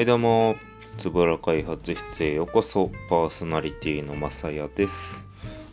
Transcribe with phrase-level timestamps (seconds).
[0.00, 0.56] はいどうも、
[0.96, 5.28] つぶら開発室へようこそ、パーソナリティのまさやです。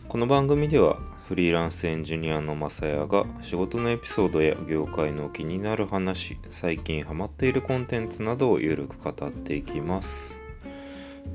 [0.06, 10.42] この番組では、フリーランスエンジニアのまさやが仕事のエピソードや業界の気になる話、最近ハマっているコンテンツなどをゆるく語っていきます。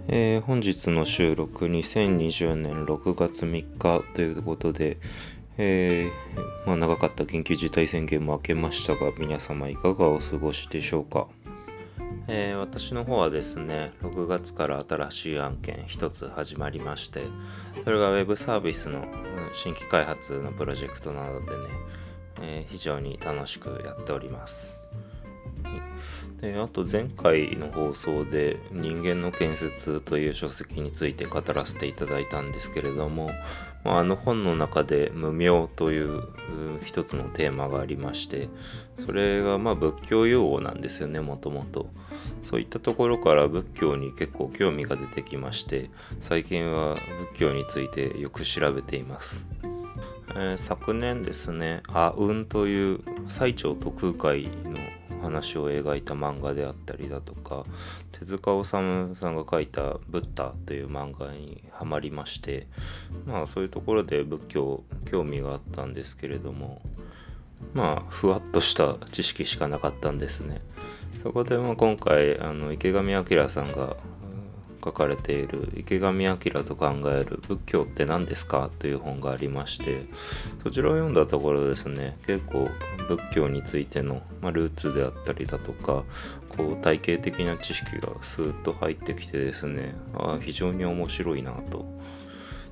[0.08, 5.00] えー本日の収録2020年6月3日ということで、
[5.58, 11.26] えーまあ、長かった緊急事態宣言も明けましたが皆様いかがお過ごしでしょうか、
[12.28, 17.26] えー私の方はですね6月から新しい案件一つ始まりまして
[17.84, 19.06] それがウェブサービスの
[19.54, 21.58] 新規開発のプロジェクトなのでね、
[22.42, 24.84] えー非常に楽しくやっております。
[26.38, 33.32] であと前回の放送で「人間の建設」という書籍について語らせていただいたんですけれども、
[33.84, 36.24] まあ、あの本の中で「無明」という
[36.84, 38.50] 一つのテーマがありまして
[39.06, 41.90] それがまあ仏教用語なんですよねもともと。
[42.42, 46.96] そういったところから仏教に結構興味が出てきまして最近は
[47.32, 49.48] 仏教についてよく調べています。
[50.36, 54.78] えー昨年ですね「あうん」という最澄と空海の
[55.24, 57.66] 話を描いた漫画であったりだとか
[58.12, 62.68] 手塚治虫さんが書いた「ブッダ」という漫画にはまりまして
[63.26, 66.82] まあそういうところで仏教興味があったんですけれども
[67.74, 70.62] まあふわっとした知識しかなかったんですね。
[71.24, 73.96] そこでまあ今回あの池上彰さんが
[74.84, 80.06] 書かれている「池上彰と考える仏教って何ですか?」という本がありまして
[80.64, 82.70] そちらを読んだところですね結構
[83.08, 86.04] 仏教についての、まあ、ルーツであったりだとか
[86.50, 91.86] こう体系的な知識がスーッと入ってきてですねあ非常に面白いなと。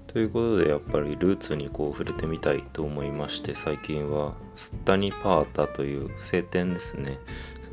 [0.08, 7.18] ということでやっぱりルーツにこう触れてみたいと思いまして最近は「スッタニパータ」という聖典ですね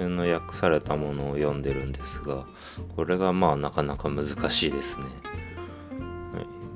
[0.07, 2.45] の訳されたものを読んでるんですが
[2.97, 5.07] これがまあなかなか難しいですね。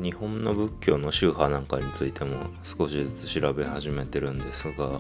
[0.01, 4.99] 日本の仏教の宗派なんかについても少しずつ調べ始めてるんですが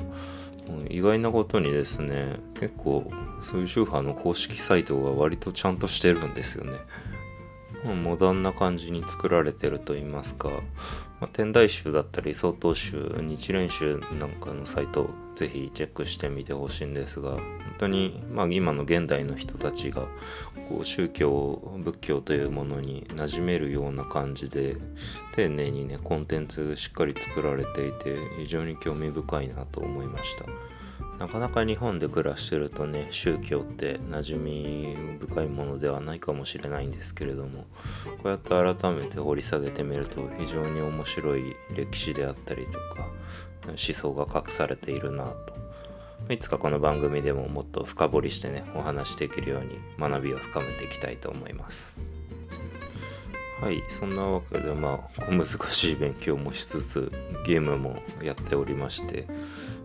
[0.88, 6.78] 意外なことにですね結構そういう宗派の公式サイトが割とちゃんとしてるんですよね。
[7.84, 10.50] モダンな感じに作られてると言いますか、
[11.22, 17.40] まあ、天台宗だったり曹洞宗日蓮宗なんかのサイトぜひチェックしてみてほしいんですが本
[17.78, 20.02] 当に、まあ、今の現代の人たちが
[20.68, 24.76] こう宗教仏教というものに馴染めるような感じで
[25.32, 30.71] 丁寧にねコンテンツしっかり作られていて非常に興味深いなと思いました。
[31.18, 37.66] なかなか日本で暮らしてるとね宗教って馴染み深いものではないかもしれないんですけれども
[38.04, 43.08] こうやって改めて掘り下げてみると非常に面白い歴史であったりとか
[43.66, 45.62] 思想が隠されているなと。
[46.28, 51.98] いつかこの番組でももっと深掘りしてねお話しできるように学びを深めていきたいと思います。
[53.60, 57.12] はいそんなわけでまあ小難しい勉強もしつつ
[57.46, 59.28] ゲームもやっておりまして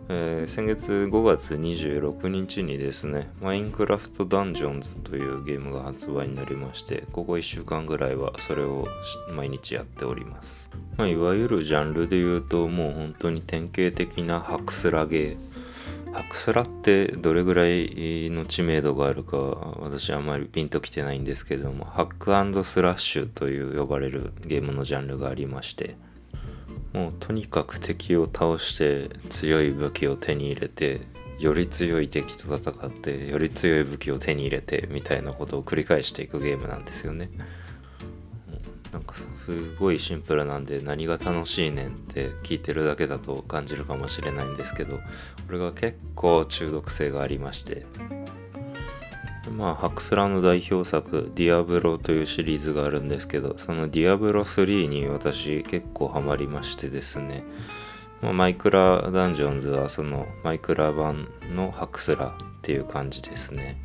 [0.09, 8.87] えー先月5月26日にですね、マインクラフトダンジョンズというゲームが発売になりまして、ここ1週間ぐらいはそれを
[9.29, 10.71] 毎日やっております。
[10.95, 15.37] まあ、いわゆるジャンルで言うと、もう本当に典型的なハクスラゲー。
[16.13, 25.97] ハクスラってどれぐらいの知名度があるか私はあまりピンときてないんですけども、ハックスラッシュという呼ばれるゲームのジャンルがありまして、
[26.97, 31.01] もうとにかく敵を倒して強い武器を手に入れて
[31.37, 37.29] より強い敵と戦ってより強い武器を手に入れてみたいなことを繰り返していくゲームなんですよね。
[37.31, 37.47] うん
[38.91, 45.01] なんかすごいシンプルなんで何が楽しいねんって聞いてるだけだと感じるかもしれないんですけどこ
[45.51, 47.85] れが結構中毒性がありまして
[49.57, 57.43] まあ、ハクスラの代表作、ディアブロというシリーズがあるんですけど、そのディアブロ3に私結構ハマりましてですね、
[58.21, 63.81] まあ、マイクラダンジョンズはそのマイクラ版のハクスラっていう感じですね。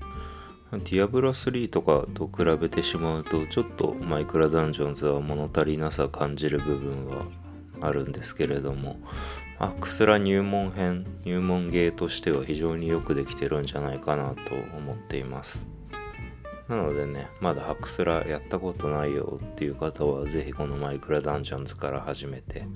[0.73, 7.25] ディアブロ3とかと比べてしまうと、ちょっとマイクラダンジョンズは物足りなさ感じる部分は
[7.81, 9.01] あるんですけれども、
[9.63, 15.69] ハクスラ入門編、入門ゲーとしては非常によくできてるんじゃないかなと思っています。
[16.67, 22.67] なのでね、まだハクスラやったことないよっていう方は、ぜひこのマイクラダンジョンズから始めて、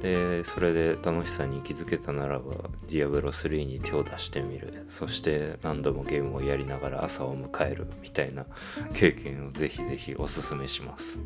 [0.00, 4.86] で、それで楽しさに気づけたならば、ディアブロ3に手を出してみる。
[4.88, 8.46] そして何度もゲームをやりながら朝を迎えるみたいな
[8.94, 11.18] 経験をぜひぜひおすすめします。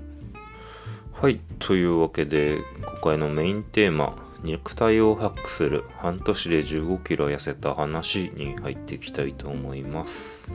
[1.12, 10.52] はい、というわけで、今回のメインテーマ、肉体をハックする半年で15キロ痩せた話に入っていきたいと思います。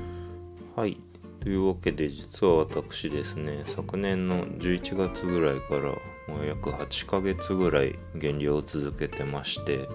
[0.76, 1.02] はい。
[1.40, 5.82] というわけで実は私ですね昨年の11月ぐらいから
[6.32, 9.88] もう約8ヶ月ぐらい減量を続けてまして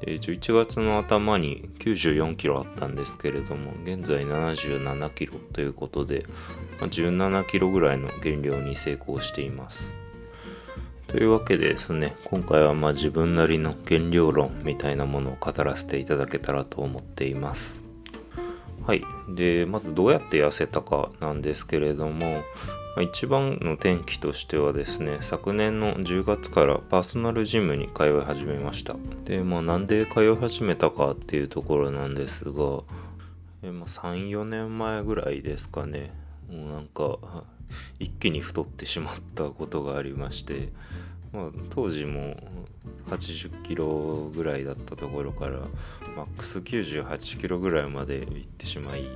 [0.00, 6.24] で11月の頭に94キロあったんですけれども現在77キロということで、
[6.80, 10.01] まあ、17キロぐらいの減量に成功しています
[11.12, 17.82] というわけでですね今回はまあ自分なりの減量論みたいなものを語らせていただけたらと思っています
[18.84, 19.04] はい。
[19.28, 22.42] で、まずどうやって痩せたかなんですけれども、
[22.96, 28.96] ま一番の転機としてはですね、昨年の10月からパーソナルジムに通い始めました。
[29.24, 32.82] で、まあなんで通い始めたかっていうところなんですが、
[33.62, 36.12] えまあ、3、4年前ぐらいですかね、
[36.50, 37.44] もうなんか
[37.98, 40.70] 一気に太ってしまったことがありまして、
[41.32, 42.36] まあ、当時も
[43.08, 45.60] 80キロぐらいだったところから
[46.16, 49.06] マックス98キロぐらいまで行ってしまい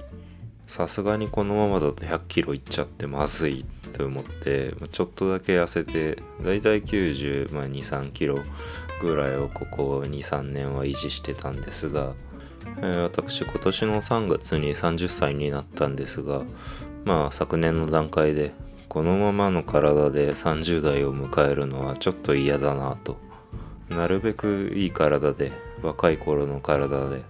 [0.66, 8.40] さすがにこのままだと100キロいっちゃってまずいと思ってちょっとだけ痩せてだいたい92、まあ、3キロ
[9.00, 12.14] ぐらいをここ23年は維持してたんですが、
[12.78, 16.42] えー、私今年の3月に30歳になったんですが
[17.06, 18.52] まあ昨年の段階で
[18.88, 23.16] このままの体で30代を迎えるのはちょっと嫌だなと。
[23.88, 27.22] なるべくいい体で若い頃の体で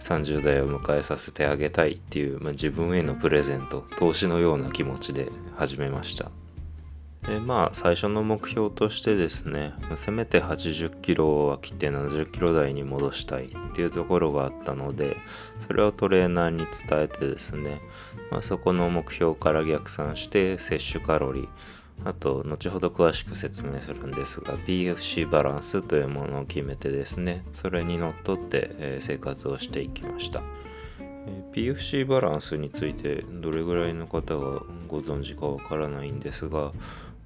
[0.00, 6.30] 30代を迎えさせてあげたいっていう、まあ、自分へのプレゼント投資のような気持ちで始めました。
[7.26, 15.16] でまあ最初の目標としてですねせめて80キロは切って70キロ台に戻したいっていうところがあったので
[15.58, 17.80] それをトレーナーに伝えてですね、
[18.30, 21.48] まあ、そこの目標から逆算して摂取カロリー
[22.04, 30.42] あと後ほど詳しく説明するんですが PFC バランスというものを決めてですねそれにのっとって、生活をしていきました。
[31.52, 36.72] PFC バランスについてどれぐらいの方がご存知かわからないんですが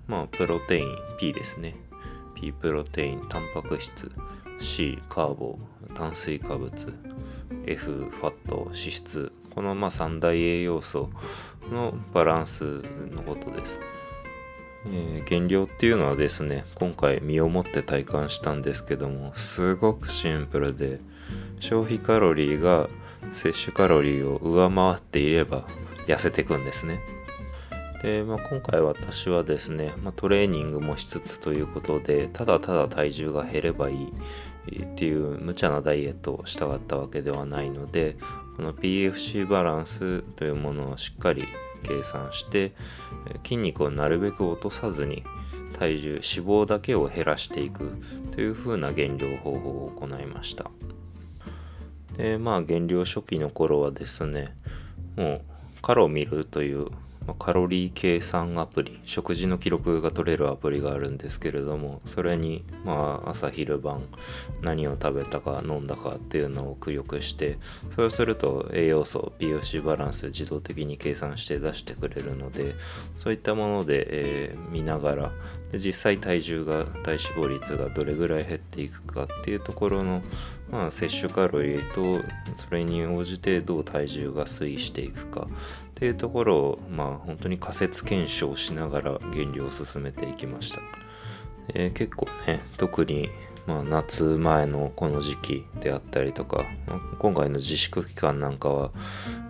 [0.06, 1.76] まあプロテイン P ですね。
[2.34, 4.10] P プロテインタンパク質
[4.58, 5.58] C カーボ
[5.94, 6.94] 炭水化物
[7.66, 9.32] F ファット脂質。
[9.54, 11.10] このまあ三大栄養素
[11.70, 13.80] のバランスのことです。
[14.86, 21.00] えー、減量っていうのはですね今回身をもって体感したんですけどもすごくシンプルで
[21.58, 22.88] 消費カロリーが
[23.32, 25.66] 摂取カロリーを上回っていれば
[26.06, 27.00] 痩せていくんですね。
[28.04, 38.18] で、まあ、今回私はですね、まあ、トレーニングもしつつということでただただ体重が減ればいいっていう無茶なダイエットをしたかったわけではないので
[38.58, 41.46] この PFC バランスというものをしっかり
[41.82, 42.74] 計算して
[43.42, 45.24] 筋肉をなるべく落とさずに
[45.72, 47.96] 体重脂肪だけを減らしていく
[48.32, 50.70] というふうな減量方法を行いました。
[52.18, 54.54] でまあ減量初期の頃はですね
[55.16, 55.40] もう
[55.82, 56.88] カロミルという
[57.32, 64.02] カロリー計算アプリ食事の記録が取れるアプリがあるんですけれどもそれにまあ朝昼晩
[64.60, 67.58] 何を食べたか飲んだかっていうのを記録して
[67.96, 72.74] そうすると栄養素 POC バランス自動的に計算して出してくれるので
[73.16, 75.32] そういったもので、えー、見ながら
[75.72, 80.22] で実際体重が体脂肪率がどれぐらい減っていくかっていうところの
[80.70, 82.24] まあ、摂取カロリーと
[82.56, 85.46] それに応じてどう体重が推移していくか
[86.04, 90.82] ていうところを、まあ、本当に仮説検証しながら減量を進めていきました、
[91.72, 93.30] えー、結構ね特に、
[93.66, 96.66] まあ、夏前のこの時期であったりとか、
[97.18, 98.90] 今回の自粛期間なんかは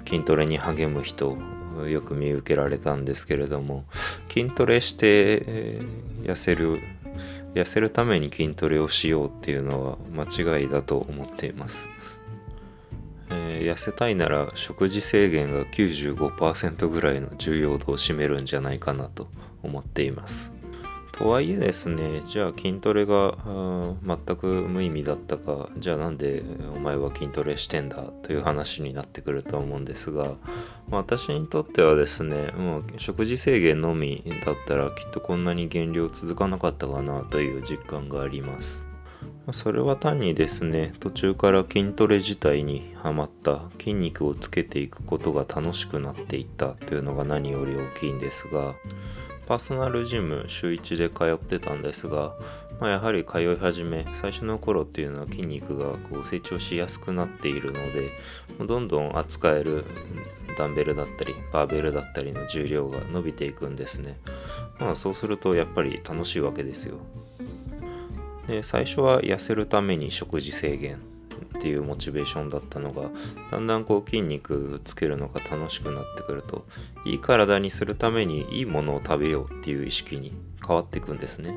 [0.09, 1.37] 筋トレに励む人
[1.89, 3.85] よく見受けられたんですけれども
[4.29, 5.81] 筋トレして、
[6.23, 6.79] 痩せる
[7.55, 11.89] 痩せるために筋トレをしようっていうのは間違いだと思っています、
[13.31, 19.29] えー、痩せたいなら食事制限が95%ぐらいの重要度を占めるんじゃないかなと
[19.63, 20.55] 思っています
[21.17, 23.37] とはいえですね、じゃあ筋トレが
[24.05, 26.43] 全く無意味だったか、じゃあなんで
[26.75, 30.33] お前は筋トレしてんだという話になってくると思うんですが、
[30.89, 38.89] ま、私にとってはですね、もう食事制限のみだったらきっとこんなに減量続かなかったかなという実感があります。
[39.53, 48.75] それは単にですね、途中から筋トレ自体にはまった筋肉をつけていくことが楽しくなっていったというのが何より大きいんですが、
[49.47, 52.33] パーソナルジム週1で通ってたんですが、
[52.81, 58.11] まあ、やはり通い始め最初の頃っていうのは筋肉がこう成長しやすくなっているので
[58.67, 59.85] どんどん扱える
[60.59, 64.19] ダンベルだったりバーベルだったりの重量が伸びていくんですね。
[64.79, 66.99] まあそうするとやっぱり楽しいわけですよ。
[68.47, 70.99] で最初は痩せるために食事制限
[71.57, 73.11] っていうモチベーションだったのが
[73.51, 76.67] だんだんこう筋肉つけるのが楽しくなってくると
[77.05, 80.33] いい体にするためにいいものを食べようっていう意識に
[80.67, 81.57] 変わっていくんですね。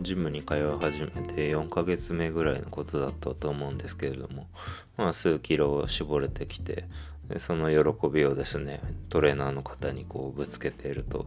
[0.00, 4.46] ジムに通い始めて4ヶ月目ぐらいのことだったと思うんですけれども
[4.96, 6.84] まあ数キロ絞れてきて
[7.28, 11.26] でその喜びをですねトレーナーの方にこうぶつけていると、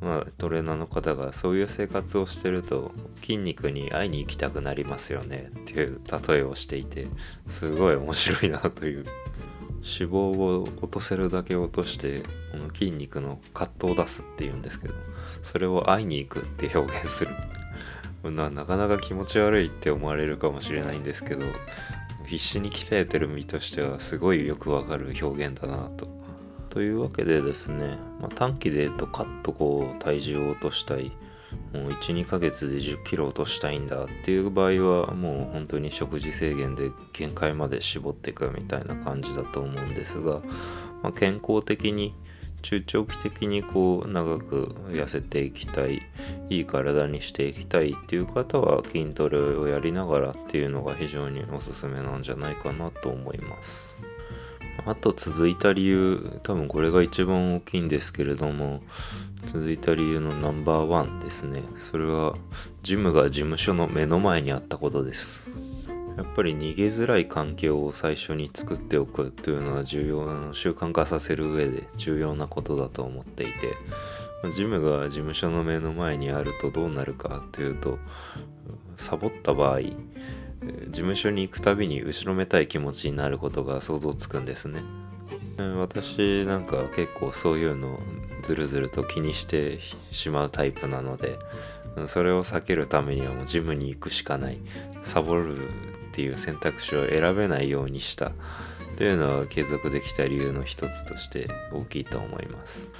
[0.00, 7.06] まあ、トレーナーの方がそういう生活をしてると筋肉に会いに行きたくなりますよねっていう例えをしていて
[7.48, 9.06] すごい面白いなという。
[9.82, 12.22] 脂肪を落とせるだけ落として
[12.52, 14.94] この筋肉のカットを出すっていうんですけど
[15.42, 17.30] それを会いに行くって表現する。
[18.22, 21.46] なかなか気持ち悪いって思われるかもしれないんですけど
[22.30, 26.06] 必死に鍛えてる身としてはすごいよくわかる表現だなと。
[26.68, 31.10] というわけでですね、まあ、短期でドカッとこう体重を落としたい
[31.72, 40.40] もう12ヶ月で1 0キロ落としたいんだっていう場合はもう本当に食事制限で限界まで絞っていくみたいな感じだと思うんですが、
[41.02, 42.14] まあ、健康的に
[42.62, 46.02] 中長期的にこう長く痩せていきたい
[46.48, 54.00] いい体にしていきたいっていう方は筋トレをやりながらっていうのが非常におすすめなんじゃないかなと思います。
[54.86, 58.80] あと続いた理由多分これが一番大きいんですけれども
[59.44, 61.62] 続いた理由のナンバーワンですね。
[61.78, 62.34] それは
[62.82, 65.69] ジムが事務所の目の前にあったことです。
[66.20, 73.52] やっぱり逃げづらい環境を最初に作っておくというのは重要な習慣化させる上で重要なことだと思っていて
[74.52, 77.98] ジムが事務所の目の前にあるとどうなるかというと
[78.98, 79.94] サボった場合事
[80.92, 84.82] 務所に行くたびに後ろめたい気持ちになることが想像つくんですね。
[85.78, 87.98] 私なんか結構そういうのを
[88.42, 89.78] ずるずると気にして
[90.10, 91.38] しまうタイプなので
[92.06, 94.58] それを避けるためにはもうジムに行くしかない。
[95.02, 95.56] サボる
[96.20, 98.32] っていう選択肢を選べないようにした
[98.98, 102.90] というのは継続できた理由の一つとして大きいと思います。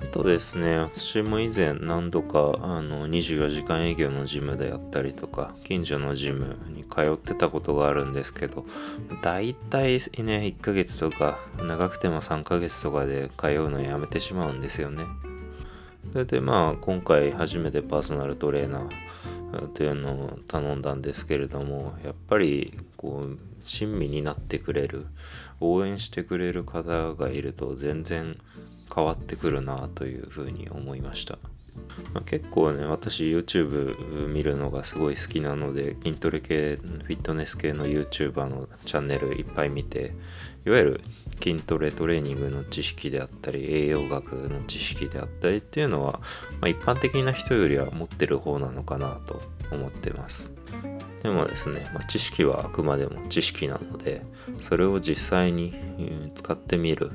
[0.00, 8.64] あとですね、私も以前何度かあの24時間営業のジムであったりとか、近所のジムに通ってたことがあるんですけど、
[9.20, 15.04] 大体ね、1ヶ月とか、長くても3ヶ月とかで通うのやめてしまうんですよね。
[16.12, 18.88] それでまあ、今回初めてパーソナルトレーナー、
[19.74, 25.06] というのを頼んだんですけれどもやっぱりこう親身になってくれる
[25.60, 28.36] 応援してくれる方がいると全然
[28.94, 31.38] 変わってくるなというふうに思いました。
[32.14, 40.14] ま、結構ね私 YouTube 見るのがすごい好きなので筋トレ系フィットネス系の YouTuber のチャンネルいっぱい見て
[40.66, 41.00] いわゆる
[41.42, 46.20] 筋トレトレーニングの知識であったり栄養学の知識であったりっていうのは、
[46.60, 50.52] まあ、一般的な人よりは持ってる方なのかなと思ってます。
[51.22, 54.22] でもですね、まあ、知識はあくまでも知識なので
[54.60, 55.74] それを実際に
[56.34, 57.10] 使ってみる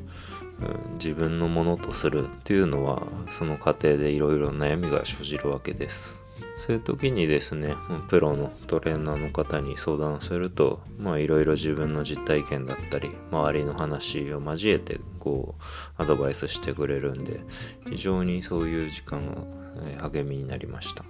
[0.93, 6.23] 自分のものとするっていうのはその過程でいろいろ悩みが生じるわけです。
[6.57, 7.75] そういう時にですね
[8.07, 17.41] プロのトレーナーの方に相談するとまあいろいろ自分の実体験だったり周りの話を交えてこうアドバイスしてくれるんで
[17.89, 21.03] 非常にそういう時間が励みになりました。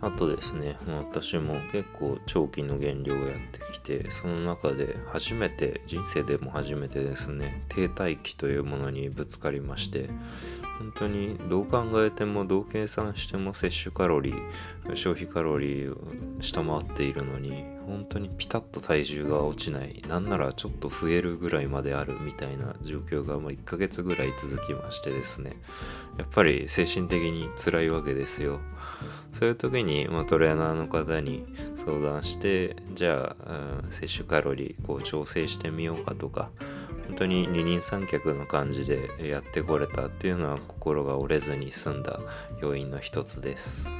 [0.00, 10.08] あとですね、私も結構長期の減量をやってきて、その中で初めて、人生でも初めてですね、停滞期というものにぶつかりまして、
[10.78, 15.98] 本当にどう考えてもどう計算しても摂取カロリー消費カロリーを
[16.40, 25.56] 下回っているのに本当にピタッと体重が落ちないなんならちょっと増えるぐらいまであるみたいな状況がもう1ヶ月ぐらい続きましてですね。
[26.18, 28.60] やっぱり精神的に辛いわけですよ。
[29.32, 36.50] そういう時に、まあ、トレーナーの方に相談してじゃあ、うん、摂取カロリーこう調整してみようかとか
[37.08, 42.20] 本当に二人三脚の感じでやってこれたっていうのは心が折れずに済んだ
[42.60, 43.90] 要因の一つです。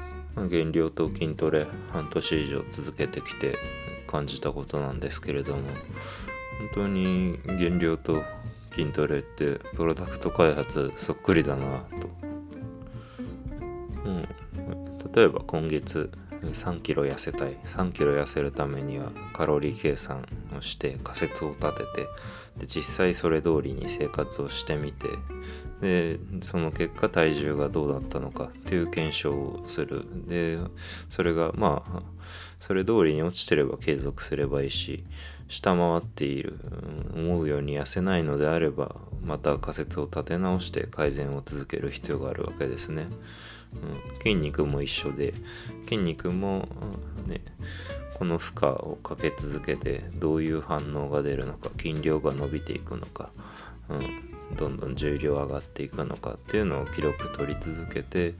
[0.48, 3.56] 減量と筋トレ半年以上続けてきて
[4.06, 8.22] 感じたことなんですけれども本当に減量と
[8.72, 12.08] 筋トレってプロダクト開発そっくりだなと、
[14.04, 14.28] うん、
[15.12, 16.10] 例えば今月
[16.42, 17.56] 3キロ痩せたい。
[17.64, 20.24] 3キロ痩せるためにはカロリー計算
[20.58, 22.08] をして仮説を立てて
[22.58, 25.08] で実際それ通りに生活をしてみて
[25.80, 30.58] でその結果体重がどうだったのかっていう検証をするで
[31.08, 32.02] それがまあ
[32.60, 35.04] それ通りに落ちてれば継続すればいいし
[35.48, 36.58] 下回っている
[37.14, 43.06] 思うように痩せないのであればまた仮説を立て直して改善を続ける必要があるわけですね。
[43.74, 45.34] うん、筋肉も一緒で
[45.84, 46.68] 筋肉も、
[47.26, 47.42] ね、
[48.18, 53.30] この負荷をかけ続けてどういう反応が出るのか筋量が伸びていくのか、
[53.88, 58.34] うん、どんどん重量上がっていくのかっていうのを記録取り続けて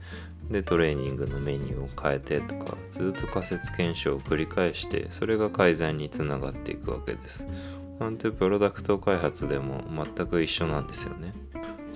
[0.49, 7.47] でトレーニングのメニューを変えてとかずっと仮説検証を繰り返してそれが改善につながっていくわけです。
[7.99, 9.83] 本当にプロダクト開発でも
[10.15, 11.33] 全く一緒なんですよね。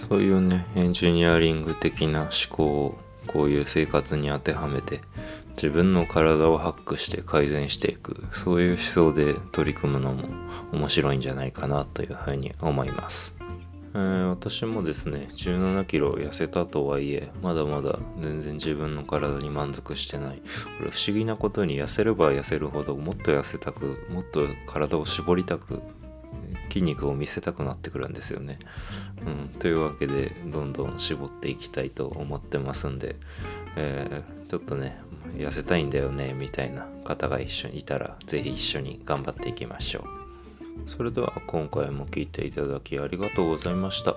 [0.09, 2.97] そういうねエンジニアリング的な思考を
[3.27, 5.01] こういう生活に当てはめて
[5.55, 10.27] 自分の体をハックして改善していくそういう思想で取り組むのも
[10.71, 13.37] 面白いんじゃないかなというふうに思います。
[13.95, 20.41] えー、私もですね17キロ痩せたとはいえまだまだ全然自分の体に満足してない
[20.79, 25.79] これ不思議なことに痩せれば痩せるほどもっと痩せたくもっと体を絞りたく
[26.73, 28.57] 筋肉を見せたくなってくるんですよね。
[29.23, 33.15] うん、というわけでどんどん絞っていきたいと思ってますんで、
[33.75, 34.99] えー、ちょっとね
[35.37, 40.23] 痩せたいんだよねみたいな方が一緒にいたら是非一緒に頑張っていきましょう。
[40.87, 44.15] それでは今回も聴いていただきありがとうございました。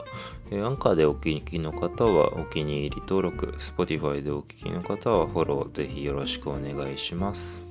[0.51, 7.69] えアンカーでお聞きの方はお気に入り登録、Spotify でお聞きの方はフォローぜひよろしくお願いします。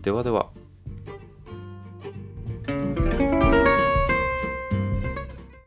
[0.00, 0.67] ではでは。